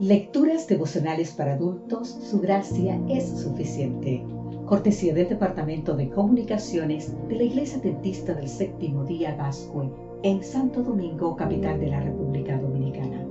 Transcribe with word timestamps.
Lecturas 0.00 0.66
devocionales 0.66 1.34
para 1.34 1.52
adultos, 1.52 2.08
su 2.08 2.40
gracia 2.40 2.98
es 3.10 3.22
suficiente. 3.22 4.24
Cortesía 4.64 5.12
del 5.12 5.28
Departamento 5.28 5.94
de 5.94 6.08
Comunicaciones 6.08 7.14
de 7.28 7.36
la 7.36 7.42
Iglesia 7.42 7.80
Dentista 7.80 8.32
del 8.32 8.48
Séptimo 8.48 9.04
Día 9.04 9.34
Gascue 9.34 9.90
en 10.22 10.42
Santo 10.42 10.82
Domingo, 10.82 11.36
capital 11.36 11.78
de 11.78 11.88
la 11.88 12.00
República 12.00 12.56
Dominicana. 12.56 13.26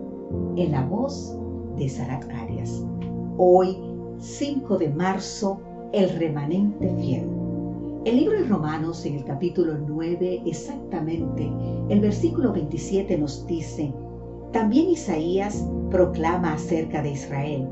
En 0.58 0.70
la 0.70 0.84
voz 0.84 1.36
de 1.76 1.90
Sara 1.90 2.20
Arias. 2.36 2.86
Hoy, 3.40 3.76
5 4.20 4.78
de 4.78 4.90
marzo, 4.90 5.58
el 5.92 6.08
remanente 6.08 6.88
fiel. 7.02 7.28
El 8.06 8.16
libro 8.16 8.38
de 8.38 8.44
Romanos, 8.44 9.04
en 9.08 9.16
el 9.16 9.24
capítulo 9.24 9.76
9, 9.76 10.44
exactamente, 10.46 11.52
el 11.90 12.00
versículo 12.00 12.52
27 12.52 13.18
nos 13.18 13.44
dice, 13.48 13.92
también 14.52 14.90
Isaías 14.90 15.66
proclama 15.92 16.54
acerca 16.54 17.02
de 17.02 17.12
Israel, 17.12 17.68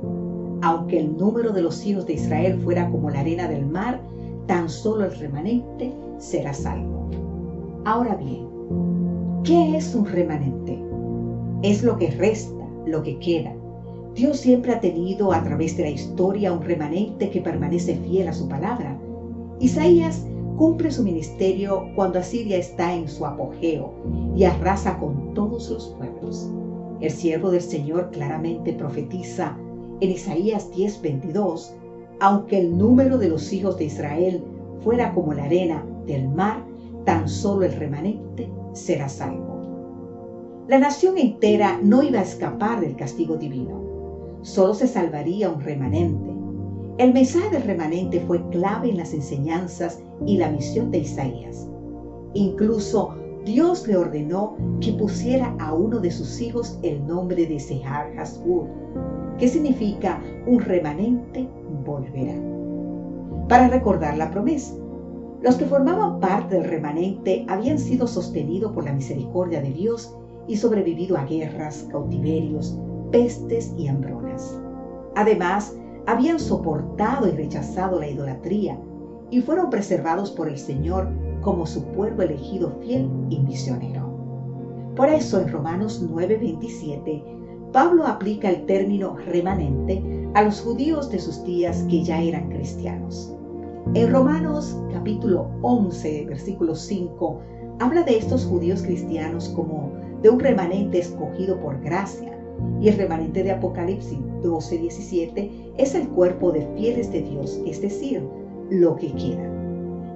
aunque 0.62 1.00
el 1.00 1.18
número 1.18 1.52
de 1.52 1.62
los 1.62 1.86
hijos 1.86 2.06
de 2.06 2.14
Israel 2.14 2.60
fuera 2.64 2.88
como 2.90 3.10
la 3.10 3.20
arena 3.20 3.48
del 3.48 3.66
mar, 3.66 4.00
tan 4.46 4.70
solo 4.70 5.04
el 5.06 5.12
remanente 5.12 5.92
será 6.18 6.54
salvo. 6.54 7.10
Ahora 7.86 8.16
bien, 8.16 8.48
¿qué 9.44 9.76
es 9.76 9.96
un 9.96 10.06
remanente? 10.06 10.80
Es 11.64 11.82
lo 11.82 11.96
que 11.96 12.10
resta, 12.10 12.64
lo 12.86 13.02
que 13.02 13.18
queda. 13.18 13.54
Dios 14.14 14.38
siempre 14.38 14.72
ha 14.72 14.80
tenido 14.80 15.32
a 15.32 15.42
través 15.42 15.76
de 15.78 15.84
la 15.84 15.90
historia 15.90 16.52
un 16.52 16.62
remanente 16.62 17.30
que 17.30 17.42
permanece 17.42 17.96
fiel 17.96 18.28
a 18.28 18.34
su 18.34 18.48
palabra. 18.48 18.96
Isaías 19.60 20.26
cumple 20.58 20.92
su 20.92 21.04
ministerio 21.04 21.84
cuando 21.96 22.20
Asiria 22.20 22.58
está 22.58 22.94
en 22.94 23.08
su 23.08 23.26
apogeo 23.26 23.92
y 24.36 24.44
arrasa 24.44 24.98
con 24.98 25.34
todos 25.34 25.70
los 25.70 25.88
pueblos. 25.98 26.50
El 27.00 27.12
siervo 27.12 27.52
del 27.52 27.62
Señor 27.62 28.10
claramente 28.12 28.74
profetiza 28.74 29.58
en 30.02 30.12
Isaías 30.12 30.72
10:22, 30.72 31.74
aunque 32.20 32.60
el 32.60 32.78
número 32.78 33.18
de 33.18 33.30
los 33.30 33.54
hijos 33.54 33.78
de 33.78 33.86
Israel 33.86 34.44
fuera 34.82 35.14
como 35.14 35.34
la 35.34 35.44
arena 35.44 35.86
del 36.08 36.28
mar, 36.28 36.64
tan 37.06 37.30
solo 37.30 37.66
el 37.66 37.74
remanente 37.74 38.50
será 38.74 39.10
salvo. 39.10 39.58
La 40.68 40.80
nación 40.80 41.18
entera 41.18 41.80
no 41.82 42.04
iba 42.04 42.20
a 42.20 42.24
escapar 42.24 42.82
del 42.82 42.96
castigo 42.96 43.38
divino, 43.38 43.80
solo 44.42 44.74
se 44.74 44.88
salvaría 44.88 45.50
un 45.50 45.62
remanente. 45.62 46.32
El 46.98 47.14
mensaje 47.14 47.50
del 47.52 47.64
remanente 47.64 48.20
fue 48.22 48.42
clave 48.50 48.90
en 48.90 48.98
las 48.98 49.14
enseñanzas 49.14 50.02
y 50.26 50.38
la 50.38 50.50
misión 50.50 50.90
de 50.90 51.00
Isaías. 51.00 51.70
Incluso 52.34 53.14
Dios 53.48 53.88
le 53.88 53.96
ordenó 53.96 54.58
que 54.82 54.92
pusiera 54.92 55.56
a 55.58 55.74
uno 55.74 56.02
de 56.02 56.12
sus 56.12 56.42
hijos 56.42 56.78
el 56.84 57.08
nombre 57.08 57.48
de 57.48 57.62
Sehar 57.62 58.12
Hasbur, 58.20 58.68
que 59.38 59.48
significa 59.48 60.22
un 60.46 60.60
remanente 60.60 61.48
volverá. 61.86 62.36
Para 63.48 63.70
recordar 63.70 64.18
la 64.18 64.30
promesa, 64.32 64.76
los 65.42 65.56
que 65.56 65.64
formaban 65.64 66.20
parte 66.20 66.56
del 66.56 66.66
remanente 66.66 67.46
habían 67.48 67.80
sido 67.80 68.06
sostenidos 68.06 68.74
por 68.74 68.84
la 68.84 68.92
misericordia 68.92 69.62
de 69.62 69.72
Dios 69.72 70.14
y 70.46 70.58
sobrevivido 70.58 71.16
a 71.16 71.24
guerras, 71.24 71.88
cautiverios, 71.90 72.78
pestes 73.14 73.74
y 73.78 73.88
hambronas. 73.88 74.60
Además, 75.16 75.74
habían 76.06 76.42
soportado 76.42 77.30
y 77.30 77.32
rechazado 77.32 77.98
la 77.98 78.10
idolatría 78.10 78.78
y 79.30 79.40
fueron 79.40 79.70
preservados 79.70 80.32
por 80.32 80.50
el 80.50 80.58
Señor 80.58 81.08
como 81.48 81.66
su 81.66 81.82
pueblo 81.94 82.24
elegido 82.24 82.74
fiel 82.82 83.10
y 83.30 83.40
misionero. 83.40 84.02
Por 84.98 85.08
eso 85.08 85.40
en 85.40 85.48
Romanos 85.48 86.04
9:27, 86.06 87.24
Pablo 87.72 88.06
aplica 88.06 88.50
el 88.50 88.66
término 88.66 89.16
remanente 89.16 90.04
a 90.34 90.44
los 90.44 90.60
judíos 90.60 91.10
de 91.10 91.20
sus 91.20 91.46
días 91.46 91.86
que 91.90 92.04
ya 92.04 92.22
eran 92.22 92.50
cristianos. 92.50 93.34
En 93.94 94.12
Romanos 94.12 94.78
capítulo 94.92 95.50
11, 95.62 96.26
versículo 96.26 96.76
5, 96.76 97.40
habla 97.80 98.04
de 98.04 98.18
estos 98.18 98.44
judíos 98.44 98.82
cristianos 98.82 99.48
como 99.56 99.94
de 100.22 100.30
un 100.30 100.42
remanente 100.42 101.00
escogido 101.00 101.62
por 101.62 101.80
gracia. 101.80 102.38
Y 102.82 102.90
el 102.90 102.98
remanente 102.98 103.42
de 103.42 103.52
Apocalipsis 103.52 104.20
12:17 104.44 105.72
es 105.78 105.96
el 105.96 106.10
cuerpo 106.10 106.52
de 106.52 106.68
fieles 106.76 107.10
de 107.10 107.22
Dios, 107.22 107.58
es 107.66 107.80
decir, 107.80 108.22
lo 108.70 108.98
que 108.98 109.14
queda 109.14 109.57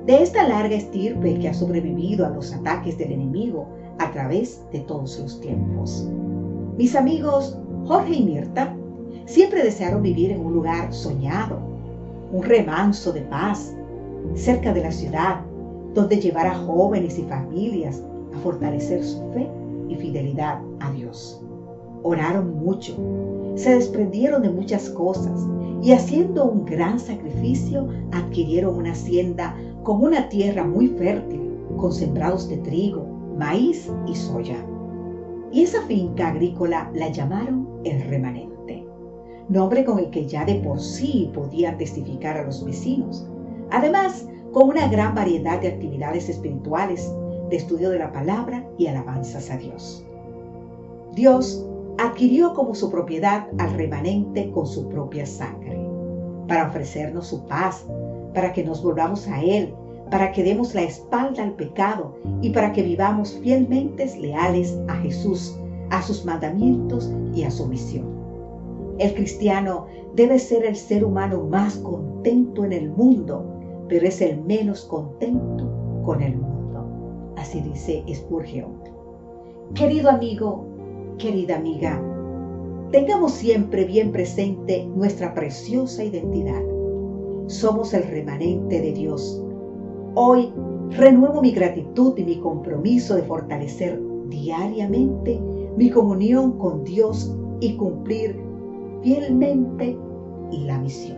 de 0.06 0.24
esta 0.24 0.48
larga 0.48 0.76
estirpe 0.76 1.40
que 1.40 1.50
ha 1.50 1.54
sobrevivido 1.54 2.26
a 2.26 2.30
los 2.30 2.54
ataques 2.54 2.98
del 2.98 3.12
enemigo 3.12 3.68
a 4.00 4.12
través 4.12 4.64
de 4.72 4.80
todos 4.80 5.20
los 5.20 5.40
tiempos. 5.42 6.08
Mis 6.78 6.96
amigos 6.96 7.58
Jorge 7.86 8.16
y 8.16 8.24
Mirta 8.24 8.76
siempre 9.26 9.64
desearon 9.64 10.02
vivir 10.02 10.32
en 10.32 10.46
un 10.46 10.54
lugar 10.54 10.94
soñado, 10.94 11.60
un 12.32 12.44
remanso 12.44 13.12
de 13.12 13.22
paz, 13.22 13.76
cerca 14.36 14.74
de 14.74 14.82
la 14.82 14.92
ciudad, 14.92 15.42
donde 15.94 16.20
llevar 16.20 16.48
a 16.48 16.56
jóvenes 16.56 17.20
y 17.20 17.24
familias 17.24 18.02
a 18.34 18.40
fortalecer 18.40 19.04
su 19.04 19.20
fe 19.34 19.50
y 19.90 19.96
fidelidad 19.96 20.62
a 20.80 20.92
Dios. 20.92 21.44
Oraron 22.04 22.58
mucho, 22.58 22.96
se 23.56 23.76
desprendieron 23.76 24.42
de 24.42 24.50
muchas 24.50 24.90
cosas 24.90 25.48
y 25.82 25.94
haciendo 25.94 26.46
un 26.46 26.66
gran 26.66 27.00
sacrificio 27.00 27.88
adquirieron 28.12 28.76
una 28.76 28.92
hacienda 28.92 29.56
con 29.84 30.04
una 30.04 30.30
tierra 30.30 30.64
muy 30.64 30.88
fértil, 30.88 31.42
con 31.78 31.92
sembrados 31.92 32.48
de 32.50 32.58
trigo, 32.58 33.06
maíz 33.38 33.92
y 34.08 34.16
soya. 34.16 34.66
Y 35.52 35.64
esa 35.64 35.82
finca 35.84 36.30
agrícola 36.30 36.92
la 36.94 37.10
llamaron 37.10 37.68
el 37.84 38.02
remanente, 38.04 38.86
nombre 39.50 39.84
con 39.84 40.00
el 40.00 40.10
que 40.12 40.28
ya 40.28 40.46
de 40.46 40.56
por 40.56 40.80
sí 40.80 41.30
podían 41.34 41.78
testificar 41.78 42.38
a 42.38 42.44
los 42.44 42.64
vecinos. 42.64 43.28
Además, 43.72 44.28
con 44.52 44.70
una 44.70 44.88
gran 44.88 45.16
variedad 45.16 45.60
de 45.60 45.70
actividades 45.70 46.30
espirituales, 46.30 47.12
de 47.50 47.58
estudio 47.58 47.90
de 47.90 48.00
la 48.00 48.12
palabra 48.12 48.66
y 48.78 48.88
alabanzas 48.88 49.50
a 49.50 49.58
Dios. 49.58 50.06
Dios 51.14 51.66
adquirió 51.98 52.54
como 52.54 52.76
su 52.76 52.90
propiedad 52.90 53.48
al 53.58 53.74
remanente 53.74 54.52
con 54.52 54.66
su 54.66 54.88
propia 54.90 55.26
sangre, 55.26 55.80
para 56.48 56.68
ofrecernos 56.68 57.28
su 57.28 57.46
paz, 57.46 57.86
para 58.34 58.54
que 58.54 58.64
nos 58.64 58.84
volvamos 58.84 59.28
a 59.28 59.42
Él, 59.42 59.74
para 60.10 60.32
que 60.32 60.44
demos 60.44 60.76
la 60.76 60.84
espalda 60.84 61.44
al 61.44 61.54
pecado 61.54 62.16
y 62.42 62.50
para 62.52 62.74
que 62.74 62.84
vivamos 62.84 63.40
fielmente 63.42 64.06
leales 64.20 64.78
a 64.88 64.96
Jesús, 64.96 65.58
a 65.90 66.02
sus 66.02 66.26
mandamientos 66.26 67.12
y 67.34 67.44
a 67.44 67.52
su 67.52 67.66
misión. 67.68 68.06
El 69.00 69.14
cristiano 69.14 69.88
debe 70.16 70.38
ser 70.38 70.66
el 70.66 70.76
ser 70.76 71.04
humano 71.04 71.44
más 71.44 71.78
contento 71.78 72.66
en 72.66 72.74
el 72.74 72.90
mundo, 72.90 73.46
pero 73.88 74.06
es 74.06 74.22
el 74.22 74.42
menos 74.44 74.84
contento 74.86 75.70
con 76.04 76.22
el 76.22 76.36
mundo. 76.36 76.86
Así 77.38 77.62
dice 77.62 78.04
Spurgeon. 78.14 78.74
Querido 79.74 80.10
amigo, 80.10 80.66
querida 81.22 81.56
amiga, 81.56 82.02
tengamos 82.92 83.34
siempre 83.34 83.86
bien 83.86 84.12
presente 84.12 84.86
nuestra 84.96 85.34
preciosa 85.34 86.04
identidad 86.04 86.62
somos 87.52 87.94
el 87.94 88.04
remanente 88.04 88.82
de 88.82 88.94
Dios. 88.94 89.44
Hoy 90.16 90.54
renuevo 90.92 91.42
mi 91.42 91.52
gratitud 91.52 92.18
y 92.18 92.24
mi 92.24 92.40
compromiso 92.40 93.16
de 93.16 93.24
fortalecer 93.24 94.02
diariamente 94.30 95.40
mi 95.78 95.90
comunión 95.90 96.58
con 96.58 96.84
Dios 96.84 97.36
y 97.60 97.76
cumplir 97.76 98.42
fielmente 99.02 99.98
la 100.52 100.80
misión. 100.80 101.18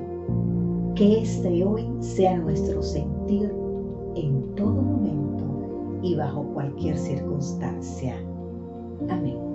Que 0.96 1.22
este 1.22 1.64
hoy 1.64 1.88
sea 2.00 2.38
nuestro 2.38 2.82
sentir 2.82 3.54
en 4.16 4.56
todo 4.56 4.82
momento 4.82 5.44
y 6.02 6.16
bajo 6.16 6.44
cualquier 6.54 6.98
circunstancia. 6.98 8.16
Amén. 9.10 9.53